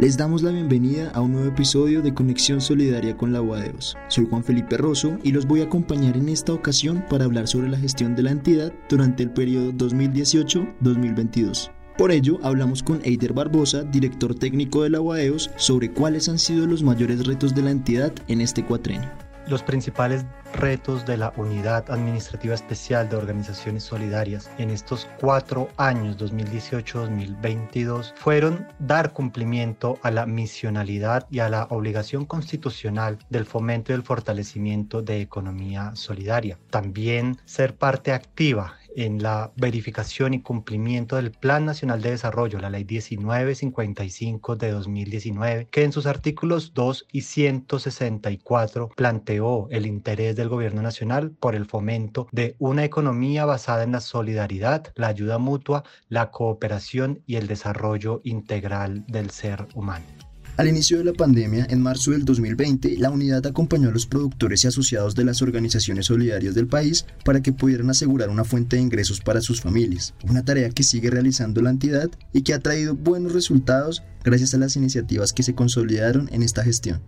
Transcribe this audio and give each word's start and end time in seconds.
Les 0.00 0.16
damos 0.16 0.42
la 0.42 0.50
bienvenida 0.50 1.10
a 1.10 1.20
un 1.20 1.32
nuevo 1.32 1.48
episodio 1.48 2.00
de 2.00 2.14
Conexión 2.14 2.62
Solidaria 2.62 3.18
con 3.18 3.34
la 3.34 3.42
UADEOS. 3.42 3.98
Soy 4.08 4.26
Juan 4.30 4.42
Felipe 4.42 4.78
Rosso 4.78 5.18
y 5.22 5.30
los 5.30 5.44
voy 5.44 5.60
a 5.60 5.64
acompañar 5.64 6.16
en 6.16 6.30
esta 6.30 6.54
ocasión 6.54 7.04
para 7.10 7.26
hablar 7.26 7.46
sobre 7.46 7.68
la 7.68 7.76
gestión 7.76 8.16
de 8.16 8.22
la 8.22 8.30
entidad 8.30 8.72
durante 8.88 9.22
el 9.22 9.30
periodo 9.30 9.72
2018-2022. 9.72 11.70
Por 11.98 12.12
ello, 12.12 12.38
hablamos 12.42 12.82
con 12.82 13.02
Eider 13.04 13.34
Barbosa, 13.34 13.82
director 13.82 14.34
técnico 14.34 14.84
de 14.84 14.88
la 14.88 15.02
UADEOS, 15.02 15.50
sobre 15.56 15.92
cuáles 15.92 16.30
han 16.30 16.38
sido 16.38 16.66
los 16.66 16.82
mayores 16.82 17.26
retos 17.26 17.54
de 17.54 17.60
la 17.60 17.70
entidad 17.70 18.14
en 18.26 18.40
este 18.40 18.64
cuatrenio. 18.64 19.29
Los 19.50 19.64
principales 19.64 20.24
retos 20.54 21.04
de 21.06 21.16
la 21.16 21.32
Unidad 21.36 21.90
Administrativa 21.90 22.54
Especial 22.54 23.08
de 23.08 23.16
Organizaciones 23.16 23.82
Solidarias 23.82 24.48
en 24.58 24.70
estos 24.70 25.08
cuatro 25.18 25.68
años, 25.76 26.16
2018-2022, 26.18 28.14
fueron 28.14 28.68
dar 28.78 29.12
cumplimiento 29.12 29.98
a 30.04 30.12
la 30.12 30.24
misionalidad 30.24 31.26
y 31.32 31.40
a 31.40 31.48
la 31.48 31.64
obligación 31.64 32.26
constitucional 32.26 33.18
del 33.28 33.44
fomento 33.44 33.90
y 33.90 33.96
el 33.96 34.04
fortalecimiento 34.04 35.02
de 35.02 35.20
economía 35.20 35.96
solidaria. 35.96 36.56
También 36.70 37.36
ser 37.44 37.74
parte 37.74 38.12
activa 38.12 38.76
en 38.96 39.22
la 39.22 39.52
verificación 39.56 40.34
y 40.34 40.42
cumplimiento 40.42 41.16
del 41.16 41.30
Plan 41.30 41.64
Nacional 41.64 42.02
de 42.02 42.10
Desarrollo, 42.10 42.58
la 42.58 42.70
Ley 42.70 42.84
1955 42.84 44.56
de 44.56 44.70
2019, 44.72 45.68
que 45.70 45.84
en 45.84 45.92
sus 45.92 46.06
artículos 46.06 46.74
2 46.74 47.06
y 47.12 47.22
164 47.22 48.88
planteó 48.96 49.68
el 49.70 49.86
interés 49.86 50.36
del 50.36 50.48
Gobierno 50.48 50.82
Nacional 50.82 51.30
por 51.30 51.54
el 51.54 51.66
fomento 51.66 52.28
de 52.32 52.56
una 52.58 52.84
economía 52.84 53.44
basada 53.44 53.84
en 53.84 53.92
la 53.92 54.00
solidaridad, 54.00 54.92
la 54.94 55.08
ayuda 55.08 55.38
mutua, 55.38 55.84
la 56.08 56.30
cooperación 56.30 57.22
y 57.26 57.36
el 57.36 57.46
desarrollo 57.46 58.20
integral 58.24 59.04
del 59.06 59.30
ser 59.30 59.66
humano. 59.74 60.29
Al 60.60 60.68
inicio 60.68 60.98
de 60.98 61.04
la 61.04 61.14
pandemia, 61.14 61.66
en 61.70 61.80
marzo 61.80 62.10
del 62.10 62.26
2020, 62.26 62.98
la 62.98 63.08
unidad 63.08 63.46
acompañó 63.46 63.88
a 63.88 63.92
los 63.92 64.04
productores 64.04 64.62
y 64.62 64.66
asociados 64.66 65.14
de 65.14 65.24
las 65.24 65.40
organizaciones 65.40 66.04
solidarias 66.04 66.54
del 66.54 66.66
país 66.66 67.06
para 67.24 67.40
que 67.40 67.54
pudieran 67.54 67.88
asegurar 67.88 68.28
una 68.28 68.44
fuente 68.44 68.76
de 68.76 68.82
ingresos 68.82 69.22
para 69.22 69.40
sus 69.40 69.62
familias, 69.62 70.12
una 70.28 70.44
tarea 70.44 70.68
que 70.68 70.82
sigue 70.82 71.08
realizando 71.08 71.62
la 71.62 71.70
entidad 71.70 72.10
y 72.34 72.42
que 72.42 72.52
ha 72.52 72.58
traído 72.58 72.94
buenos 72.94 73.32
resultados 73.32 74.02
gracias 74.22 74.52
a 74.52 74.58
las 74.58 74.76
iniciativas 74.76 75.32
que 75.32 75.44
se 75.44 75.54
consolidaron 75.54 76.28
en 76.30 76.42
esta 76.42 76.62
gestión. 76.62 77.00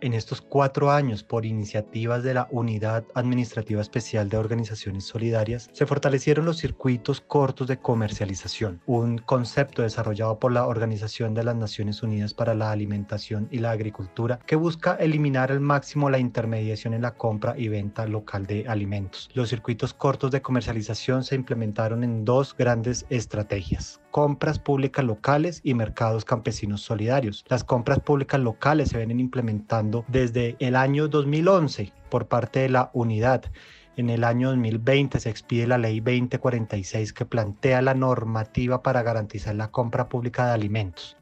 En 0.00 0.14
estos 0.14 0.40
cuatro 0.40 0.92
años, 0.92 1.24
por 1.24 1.44
iniciativas 1.44 2.22
de 2.22 2.32
la 2.32 2.46
Unidad 2.52 3.04
Administrativa 3.14 3.80
Especial 3.80 4.28
de 4.28 4.36
Organizaciones 4.36 5.04
Solidarias, 5.04 5.68
se 5.72 5.86
fortalecieron 5.86 6.44
los 6.44 6.58
circuitos 6.58 7.20
cortos 7.20 7.66
de 7.66 7.80
comercialización, 7.80 8.80
un 8.86 9.18
concepto 9.18 9.82
desarrollado 9.82 10.38
por 10.38 10.52
la 10.52 10.66
Organización 10.68 11.34
de 11.34 11.42
las 11.42 11.56
Naciones 11.56 12.00
Unidas 12.04 12.32
para 12.32 12.54
la 12.54 12.70
Alimentación 12.70 13.48
y 13.50 13.58
la 13.58 13.72
Agricultura 13.72 14.38
que 14.46 14.54
busca 14.54 14.94
eliminar 14.94 15.50
al 15.50 15.58
máximo 15.58 16.10
la 16.10 16.20
intermediación 16.20 16.94
en 16.94 17.02
la 17.02 17.14
compra 17.14 17.58
y 17.58 17.66
venta 17.66 18.06
local 18.06 18.46
de 18.46 18.68
alimentos. 18.68 19.28
Los 19.34 19.48
circuitos 19.48 19.94
cortos 19.94 20.30
de 20.30 20.42
comercialización 20.42 21.24
se 21.24 21.34
implementaron 21.34 22.04
en 22.04 22.24
dos 22.24 22.54
grandes 22.56 23.04
estrategias 23.10 24.00
compras 24.10 24.58
públicas 24.58 25.04
locales 25.04 25.60
y 25.62 25.74
mercados 25.74 26.24
campesinos 26.24 26.82
solidarios. 26.82 27.44
Las 27.48 27.64
compras 27.64 28.00
públicas 28.00 28.40
locales 28.40 28.90
se 28.90 28.98
vienen 28.98 29.20
implementando 29.20 30.04
desde 30.08 30.56
el 30.58 30.76
año 30.76 31.08
2011 31.08 31.92
por 32.08 32.26
parte 32.26 32.60
de 32.60 32.68
la 32.68 32.90
unidad. 32.92 33.44
En 33.96 34.10
el 34.10 34.24
año 34.24 34.50
2020 34.50 35.18
se 35.20 35.30
expide 35.30 35.66
la 35.66 35.78
ley 35.78 36.00
2046 36.00 37.12
que 37.12 37.24
plantea 37.24 37.82
la 37.82 37.94
normativa 37.94 38.82
para 38.82 39.02
garantizar 39.02 39.54
la 39.54 39.70
compra 39.70 40.08
pública 40.08 40.46
de 40.46 40.52
alimentos. 40.52 41.16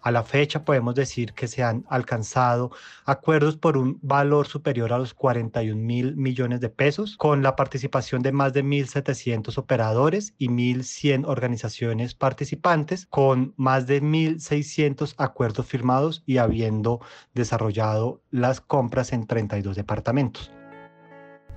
A 0.00 0.10
la 0.10 0.22
fecha 0.22 0.64
podemos 0.64 0.94
decir 0.94 1.32
que 1.32 1.48
se 1.48 1.62
han 1.62 1.84
alcanzado 1.88 2.70
acuerdos 3.04 3.56
por 3.56 3.76
un 3.76 3.98
valor 4.02 4.46
superior 4.46 4.92
a 4.92 4.98
los 4.98 5.12
41 5.12 5.80
mil 5.80 6.16
millones 6.16 6.60
de 6.60 6.68
pesos, 6.68 7.16
con 7.16 7.42
la 7.42 7.56
participación 7.56 8.22
de 8.22 8.32
más 8.32 8.52
de 8.52 8.64
1.700 8.64 9.58
operadores 9.58 10.34
y 10.38 10.48
1.100 10.48 11.24
organizaciones 11.26 12.14
participantes, 12.14 13.06
con 13.06 13.54
más 13.56 13.86
de 13.86 14.02
1.600 14.02 15.14
acuerdos 15.18 15.66
firmados 15.66 16.22
y 16.26 16.38
habiendo 16.38 17.00
desarrollado 17.34 18.22
las 18.30 18.60
compras 18.60 19.12
en 19.12 19.26
32 19.26 19.76
departamentos. 19.76 20.52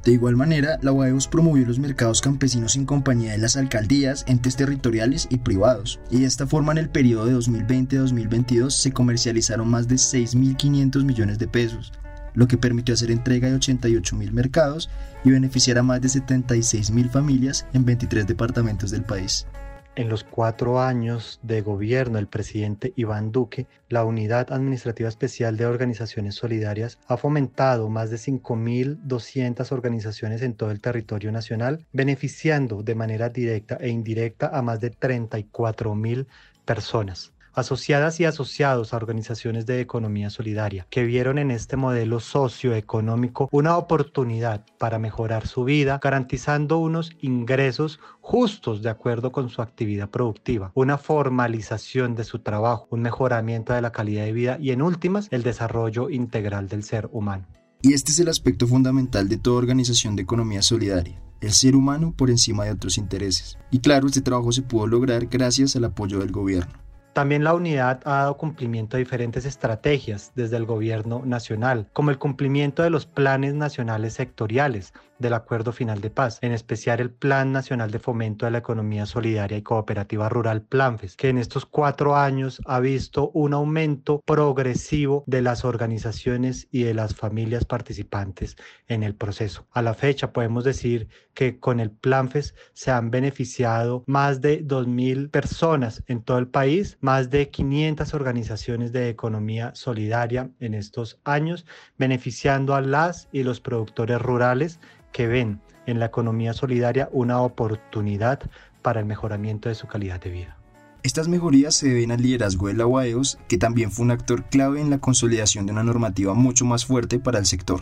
De 0.04 0.12
igual 0.12 0.36
manera, 0.36 0.80
la 0.82 0.92
UAEUS 0.92 1.28
promovió 1.28 1.64
los 1.66 1.78
mercados 1.78 2.22
campesinos 2.22 2.76
en 2.76 2.86
compañía 2.86 3.34
de 3.34 3.38
las 3.38 3.56
alcaldías, 3.56 4.24
entes 4.28 4.56
territoriales 4.56 5.28
y 5.30 5.38
privados, 5.38 6.00
y 6.10 6.22
de 6.22 6.26
esta 6.26 6.48
forma 6.48 6.72
en 6.72 6.80
el 6.80 6.90
periodo 6.90 7.28
de 7.28 7.36
2020-2022 7.36 8.72
se 8.72 8.92
comercializaron 8.92 9.70
más 9.70 9.88
de 9.88 9.96
6.500 9.96 11.04
millones 11.04 11.38
de 11.38 11.48
pesos, 11.48 11.94
lo 12.34 12.48
que 12.48 12.58
permitió 12.58 12.96
hacer 12.96 13.12
entrega 13.12 13.48
de 13.50 13.58
88.000 13.58 14.32
mercados 14.32 14.90
y 15.24 15.30
beneficiar 15.30 15.78
a 15.78 15.84
más 15.84 16.02
de 16.02 16.08
76.000 16.08 17.10
familias 17.12 17.68
en 17.74 17.86
23 17.86 18.26
departamentos 18.26 18.90
del 18.90 19.04
país. 19.04 19.46
En 19.94 20.08
los 20.08 20.24
cuatro 20.24 20.80
años 20.80 21.42
de 21.44 21.62
gobierno 21.62 22.16
del 22.16 22.28
presidente 22.28 22.94
Iván 22.96 23.34
Duque, 23.34 23.68
la 23.90 24.06
Unidad 24.06 24.54
Administrativa 24.54 25.10
Especial 25.10 25.58
de 25.58 25.66
Organizaciones 25.66 26.36
Solidarias 26.36 26.98
ha 27.08 27.18
fomentado 27.18 27.90
más 27.90 28.10
de 28.10 28.16
5.200 28.16 29.70
organizaciones 29.74 30.44
en 30.44 30.54
todo 30.54 30.72
el 30.72 30.80
territorio 30.80 31.34
nacional, 31.34 31.86
beneficiando 31.92 32.84
de 32.84 32.96
manera 32.96 33.28
directa 33.28 33.76
e 33.82 33.90
indirecta 33.90 34.48
a 34.54 34.62
más 34.62 34.80
de 34.80 34.94
34.000 34.94 36.26
personas 36.64 37.34
asociadas 37.54 38.20
y 38.20 38.26
asociados 38.26 38.94
a 38.94 38.98
organizaciones 38.98 39.66
de 39.66 39.82
economía 39.82 40.30
solidaria, 40.30 40.88
que 40.90 41.04
vieron 41.04 41.38
en 41.38 41.52
este 41.52 41.78
modelo 41.78 42.20
socioeconómico 42.20 43.50
una 43.52 43.78
oportunidad 43.78 44.66
para 44.78 45.00
mejorar 45.00 45.48
su 45.48 45.64
vida, 45.64 46.00
garantizando 46.02 46.78
unos 46.78 47.12
ingresos 47.22 48.00
justos 48.20 48.82
de 48.82 48.90
acuerdo 48.90 49.32
con 49.32 49.50
su 49.50 49.62
actividad 49.62 50.10
productiva, 50.10 50.72
una 50.76 50.98
formalización 50.98 52.16
de 52.16 52.24
su 52.24 52.40
trabajo, 52.40 52.88
un 52.92 53.02
mejoramiento 53.02 53.74
de 53.74 53.82
la 53.82 53.92
calidad 53.92 54.26
de 54.26 54.32
vida 54.32 54.58
y 54.60 54.72
en 54.72 54.82
últimas 54.82 55.28
el 55.32 55.44
desarrollo 55.44 56.10
integral 56.10 56.68
del 56.68 56.84
ser 56.84 57.10
humano. 57.12 57.48
Y 57.82 57.94
este 57.94 58.12
es 58.12 58.20
el 58.20 58.28
aspecto 58.28 58.68
fundamental 58.68 59.28
de 59.28 59.38
toda 59.38 59.58
organización 59.58 60.16
de 60.16 60.22
economía 60.22 60.62
solidaria, 60.62 61.20
el 61.42 61.52
ser 61.52 61.76
humano 61.76 62.14
por 62.16 62.30
encima 62.30 62.64
de 62.64 62.72
otros 62.72 63.00
intereses. 63.00 63.58
Y 63.72 63.80
claro, 63.80 64.06
este 64.06 64.22
trabajo 64.22 64.52
se 64.52 64.62
pudo 64.62 64.86
lograr 64.86 65.26
gracias 65.26 65.76
al 65.76 65.86
apoyo 65.86 66.20
del 66.20 66.32
gobierno. 66.32 66.91
También 67.14 67.44
la 67.44 67.54
unidad 67.54 68.00
ha 68.06 68.18
dado 68.18 68.38
cumplimiento 68.38 68.96
a 68.96 69.00
diferentes 69.00 69.46
estrategias 69.46 70.32
desde 70.34 70.56
el 70.56 70.66
gobierno 70.66 71.24
nacional, 71.26 71.90
como 71.92 72.10
el 72.10 72.18
cumplimiento 72.18 72.84
de 72.84 72.90
los 72.90 73.06
planes 73.06 73.54
nacionales 73.54 74.14
sectoriales 74.14 74.94
del 75.22 75.34
Acuerdo 75.34 75.72
Final 75.72 76.02
de 76.02 76.10
Paz, 76.10 76.40
en 76.42 76.52
especial 76.52 77.00
el 77.00 77.12
Plan 77.12 77.52
Nacional 77.52 77.92
de 77.92 78.00
Fomento 78.00 78.46
de 78.46 78.52
la 78.52 78.58
Economía 78.58 79.06
Solidaria 79.06 79.58
y 79.58 79.62
Cooperativa 79.62 80.30
Rural 80.30 80.64
PLANFES, 80.64 81.16
que 81.16 81.30
en 81.30 81.38
estos 81.38 81.66
cuatro 81.66 82.16
años 82.16 82.60
ha 82.66 82.80
visto 82.80 83.30
un 83.34 83.54
aumento 83.54 84.22
progresivo 84.26 85.24
de 85.28 85.42
las 85.42 85.64
organizaciones 85.64 86.68
y 86.72 86.84
de 86.84 86.94
las 86.94 87.14
familias 87.14 87.66
participantes 87.66 88.56
en 88.88 89.04
el 89.04 89.16
proceso. 89.16 89.68
A 89.72 89.82
la 89.82 89.94
fecha 89.94 90.34
podemos 90.34 90.64
decir 90.64 91.08
que 91.34 91.60
con 91.60 91.80
el 91.80 91.92
PLANFES 91.92 92.56
se 92.74 92.92
han 92.92 93.12
beneficiado 93.12 94.04
más 94.08 94.42
de 94.42 94.66
2.000 94.66 95.30
personas 95.30 96.04
en 96.08 96.24
todo 96.24 96.40
el 96.40 96.48
país 96.48 96.98
más 97.02 97.30
de 97.30 97.50
500 97.50 98.14
organizaciones 98.14 98.92
de 98.92 99.10
economía 99.10 99.72
solidaria 99.76 100.50
en 100.60 100.74
estos 100.74 101.20
años, 101.24 101.66
beneficiando 101.98 102.76
a 102.76 102.82
las 102.82 103.28
y 103.32 103.44
los 103.44 103.60
productores 103.60 104.22
rurales 104.22 104.80
que 105.12 105.28
ven 105.28 105.60
en 105.86 106.00
la 106.00 106.06
economía 106.06 106.54
solidaria 106.54 107.10
una 107.12 107.42
oportunidad 107.42 108.40
para 108.82 109.00
el 109.00 109.06
mejoramiento 109.06 109.70
de 109.70 109.76
su 109.76 109.88
calidad 109.88 110.22
de 110.22 110.30
vida. 110.30 110.58
Estas 111.04 111.28
mejorías 111.28 111.74
se 111.76 111.90
deben 111.90 112.12
al 112.12 112.22
liderazgo 112.22 112.68
de 112.68 112.76
la 112.76 112.86
UAEOS, 112.86 113.40
que 113.48 113.58
también 113.58 113.92
fue 113.92 114.06
un 114.06 114.12
actor 114.12 114.44
clave 114.50 114.80
en 114.80 114.92
la 114.92 115.00
consolidación 115.00 115.66
de 115.66 115.72
una 115.72 115.84
normativa 115.84 116.36
mucho 116.36 116.64
más 116.64 116.86
fuerte 116.86 117.18
para 117.18 117.40
el 117.40 117.48
sector. 117.48 117.82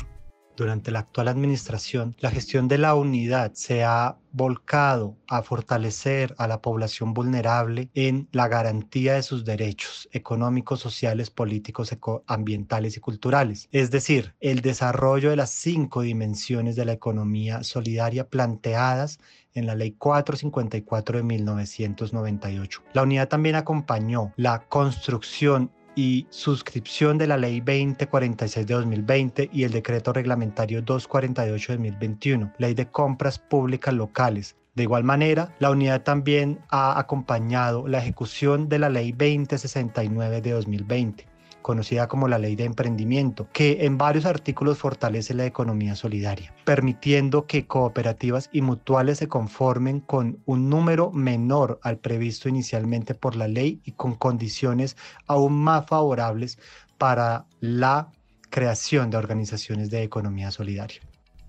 Durante 0.60 0.92
la 0.92 1.00
actual 1.00 1.28
administración, 1.28 2.16
la 2.20 2.32
gestión 2.32 2.68
de 2.68 2.78
la 2.78 2.96
unidad 2.96 3.54
se 3.54 3.84
ha 3.84 4.18
volcado 4.32 5.18
a 5.28 5.42
fortalecer 5.42 6.36
a 6.38 6.48
la 6.48 6.62
población 6.62 7.14
vulnerable 7.14 7.90
en 7.96 8.28
la 8.32 8.48
garantía 8.48 9.16
de 9.16 9.24
sus 9.24 9.46
derechos 9.46 10.08
económicos, 10.12 10.80
sociales, 10.80 11.30
políticos, 11.32 11.96
ambientales 12.28 12.98
y 12.98 13.00
culturales. 13.00 13.68
Es 13.72 13.90
decir, 13.90 14.36
el 14.40 14.62
desarrollo 14.62 15.32
de 15.32 15.36
las 15.36 15.50
cinco 15.50 16.02
dimensiones 16.02 16.76
de 16.76 16.86
la 16.86 16.94
economía 16.94 17.64
solidaria 17.64 18.28
planteadas 18.28 19.20
en 19.54 19.66
la 19.66 19.76
Ley 19.76 19.92
454 19.92 21.18
de 21.18 21.24
1998. 21.24 22.84
La 22.94 23.04
unidad 23.04 23.28
también 23.28 23.56
acompañó 23.56 24.34
la 24.36 24.60
construcción 24.68 25.72
y 25.96 26.28
suscripción 26.30 27.18
de 27.18 27.28
la 27.28 27.38
Ley 27.38 27.60
2046 27.60 28.68
de 28.68 28.74
2020 28.74 29.50
y 29.52 29.64
el 29.64 29.72
Decreto 29.72 30.14
Reglamentario 30.14 30.82
248 30.82 31.72
de 31.74 31.78
2021, 31.78 32.54
Ley 32.58 32.74
de 32.74 32.88
Compras 32.88 33.40
Públicas 33.40 33.94
Locales, 33.94 34.56
de 34.80 34.84
igual 34.84 35.04
manera, 35.04 35.54
la 35.60 35.72
unidad 35.72 36.04
también 36.04 36.60
ha 36.70 36.98
acompañado 36.98 37.88
la 37.88 37.98
ejecución 37.98 38.70
de 38.70 38.80
la 38.80 38.90
Ley 38.90 39.12
2069 39.12 40.42
de 40.42 40.52
2020, 40.52 41.28
conocida 41.62 42.08
como 42.08 42.28
la 42.28 42.38
ley 42.38 42.56
de 42.56 42.66
emprendimiento, 42.66 43.48
que 43.54 43.86
en 43.86 43.98
varios 43.98 44.26
artículos 44.26 44.78
fortalece 44.78 45.34
la 45.34 45.46
economía 45.46 45.96
solidaria, 45.96 46.54
permitiendo 46.66 47.46
que 47.46 47.66
cooperativas 47.68 48.50
y 48.52 48.62
mutuales 48.62 49.20
se 49.20 49.28
conformen 49.28 50.00
con 50.00 50.40
un 50.46 50.70
número 50.70 51.12
menor 51.12 51.80
al 51.84 51.98
previsto 51.98 52.50
inicialmente 52.50 53.16
por 53.16 53.36
la 53.36 53.48
ley 53.48 53.82
y 53.84 53.92
con 53.92 54.16
condiciones 54.16 54.98
aún 55.28 55.54
más 55.54 55.86
favorables 55.88 56.60
para 56.98 57.46
la 57.60 58.12
creación 58.50 59.10
de 59.10 59.18
organizaciones 59.18 59.90
de 59.90 60.04
economía 60.04 60.52
solidaria. 60.52 61.02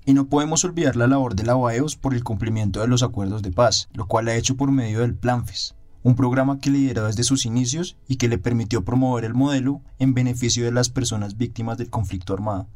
Y 0.04 0.14
no 0.14 0.28
podemos 0.28 0.64
olvidar 0.64 0.96
la 0.96 1.06
labor 1.06 1.34
de 1.34 1.44
la 1.44 1.56
OAEOS 1.56 1.96
por 1.96 2.14
el 2.14 2.24
cumplimiento 2.24 2.80
de 2.80 2.88
los 2.88 3.02
acuerdos 3.02 3.42
de 3.42 3.52
paz, 3.52 3.88
lo 3.92 4.06
cual 4.06 4.28
ha 4.28 4.34
hecho 4.34 4.56
por 4.56 4.70
medio 4.72 5.00
del 5.00 5.14
PLANFES, 5.14 5.74
un 6.02 6.16
programa 6.16 6.58
que 6.58 6.70
lideró 6.70 7.06
desde 7.06 7.24
sus 7.24 7.46
inicios 7.46 7.96
y 8.08 8.16
que 8.16 8.28
le 8.28 8.38
permitió 8.38 8.84
promover 8.84 9.24
el 9.24 9.34
modelo 9.34 9.82
en 9.98 10.14
beneficio 10.14 10.64
de 10.64 10.72
las 10.72 10.88
personas 10.88 11.36
víctimas 11.36 11.78
del 11.78 11.90
conflicto 11.90 12.32
armado. 12.32 12.66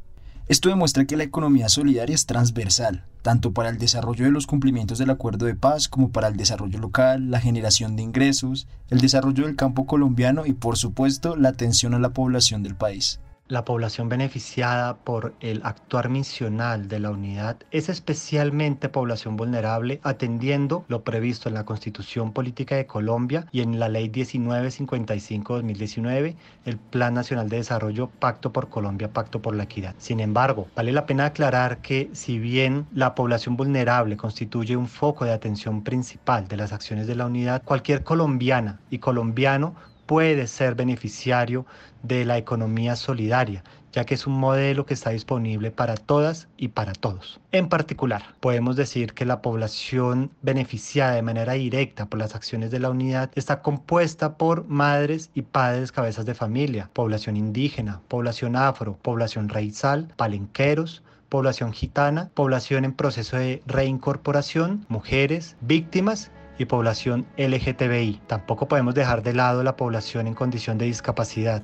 Esto 0.47 0.69
demuestra 0.69 1.07
que 1.07 1.17
la 1.17 1.25
economía 1.25 1.71
solidaria 1.71 2.15
es 2.15 2.27
transversal, 2.27 3.07
tanto 3.23 3.53
para 3.53 3.71
el 3.71 3.79
desarrollo 3.79 4.27
de 4.27 4.31
los 4.31 4.47
cumplimientos 4.47 4.99
del 4.99 5.09
acuerdo 5.09 5.47
de 5.47 5.55
paz 5.55 5.89
como 5.89 6.11
para 6.11 6.29
el 6.29 6.37
desarrollo 6.37 6.79
local, 6.81 7.31
la 7.31 7.41
generación 7.41 7.97
de 7.97 8.03
ingresos, 8.03 8.67
el 8.91 9.01
desarrollo 9.01 9.47
del 9.47 9.57
campo 9.57 9.87
colombiano 9.87 10.45
y 10.45 10.53
por 10.53 10.77
supuesto 10.77 11.35
la 11.37 11.49
atención 11.49 11.95
a 11.95 11.99
la 11.99 12.11
población 12.11 12.63
del 12.63 12.75
país. 12.75 13.21
La 13.47 13.67
población 13.67 14.09
beneficiada 14.09 14.97
por 14.97 15.35
el 15.41 15.61
actuar 15.65 16.09
misional 16.09 16.89
de 16.89 16.99
la 16.99 17.11
unidad 17.11 17.59
es 17.73 17.91
especialmente 17.91 18.89
población 18.89 19.37
vulnerable 19.37 20.01
atendiendo 20.03 20.87
lo 20.89 21.05
previsto 21.05 21.51
en 21.51 21.55
la 21.55 21.67
Constitución 21.67 22.33
Política 22.33 22.77
de 22.77 22.87
Colombia 22.87 23.45
y 23.53 23.61
en 23.61 23.79
la 23.79 23.91
Ley 23.91 24.09
1955-2019, 24.09 26.37
el 26.65 26.79
Plan 26.79 27.13
Nacional 27.13 27.51
de 27.51 27.59
Desarrollo 27.59 28.09
Pacto 28.19 28.51
por 28.51 28.71
Colombia, 28.71 29.13
Pacto 29.13 29.43
por 29.43 29.55
la 29.55 29.65
Equidad. 29.65 29.95
Sin 29.99 30.21
embargo, 30.21 30.69
vale 30.75 30.93
la 30.93 31.05
pena 31.05 31.27
aclarar 31.27 31.83
que 31.83 32.09
si 32.15 32.39
bien 32.39 32.87
la 32.95 33.15
población 33.15 33.59
vulnerable 33.59 34.17
constituye 34.17 34.75
un 34.75 34.89
foco 34.89 35.27
de 35.27 35.33
atención 35.33 35.85
principal 35.85 36.49
de 36.49 36.57
las 36.57 36.73
acciones 36.73 37.07
de 37.07 37.17
la 37.17 37.27
unidad, 37.27 37.63
cualquier 37.63 38.05
colombiana 38.05 38.81
y 38.89 39.01
colombiano 39.01 39.75
puede 40.07 40.47
ser 40.47 40.75
beneficiario 40.75 41.67
de 42.03 42.25
la 42.25 42.39
economía 42.39 42.97
solidaria, 42.97 43.65
ya 43.93 44.05
que 44.05 44.15
es 44.15 44.27
un 44.27 44.35
modelo 44.35 44.85
que 44.87 44.95
está 44.95 45.11
disponible 45.11 45.71
para 45.71 45.97
todas 45.97 46.49
y 46.57 46.69
para 46.69 46.93
todos. 46.93 47.41
En 47.53 47.69
particular, 47.69 48.35
podemos 48.41 48.77
decir 48.77 49.15
que 49.15 49.25
la 49.25 49.41
población 49.41 50.31
beneficiada 50.43 51.15
de 51.15 51.23
manera 51.23 51.53
directa 51.53 52.07
por 52.07 52.19
las 52.19 52.35
acciones 52.35 52.71
de 52.71 52.81
la 52.81 52.91
unidad 52.91 53.31
está 53.35 53.63
compuesta 53.63 54.37
por 54.37 54.67
madres 54.67 55.31
y 55.35 55.43
padres 55.43 55.93
cabezas 55.93 56.27
de 56.27 56.35
familia, 56.35 56.91
población 56.93 57.37
indígena, 57.37 58.01
población 58.09 58.57
afro, 58.57 58.99
población 59.01 59.49
raizal, 59.49 60.13
palenqueros, 60.17 61.03
población 61.29 61.73
gitana, 61.73 62.31
población 62.35 62.85
en 62.85 62.93
proceso 62.93 63.37
de 63.37 63.63
reincorporación, 63.67 64.85
mujeres, 64.89 65.57
víctimas 65.61 66.31
y 66.59 66.65
población 66.65 67.27
LGTBI. 67.37 68.21
Tampoco 68.27 68.69
podemos 68.69 68.95
dejar 68.95 69.23
de 69.23 69.35
lado 69.35 69.63
la 69.63 69.77
población 69.77 70.27
en 70.27 70.35
condición 70.35 70.79
de 70.79 70.87
discapacidad, 70.87 71.63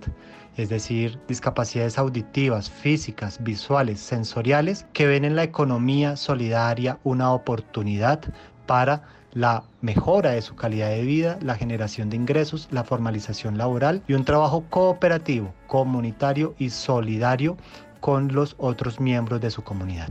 es 0.57 0.69
decir, 0.69 1.19
discapacidades 1.29 1.99
auditivas, 1.99 2.71
físicas, 2.71 3.43
visuales, 3.43 4.01
sensoriales, 4.01 4.87
que 4.93 5.07
ven 5.07 5.25
en 5.25 5.37
la 5.37 5.45
economía 5.45 6.17
solidaria 6.17 6.99
una 7.05 7.33
oportunidad 7.33 8.21
para 8.67 9.03
la 9.33 9.63
mejora 9.81 10.31
de 10.31 10.43
su 10.43 10.57
calidad 10.57 10.91
de 10.91 11.03
vida, 11.03 11.39
la 11.41 11.55
generación 11.55 12.11
de 12.11 12.17
ingresos, 12.17 12.69
la 12.71 12.85
formalización 12.85 13.59
laboral 13.59 14.03
y 14.09 14.15
un 14.15 14.25
trabajo 14.25 14.65
cooperativo, 14.71 15.55
comunitario 15.67 16.55
y 16.59 16.71
solidario 16.71 17.57
con 18.01 18.33
los 18.33 18.55
otros 18.59 18.99
miembros 18.99 19.41
de 19.41 19.51
su 19.51 19.63
comunidad. 19.63 20.11